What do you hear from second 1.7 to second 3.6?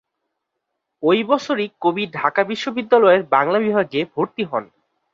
কবি ঢাকা বিশ্ববিদ্যালয়ের বাংলা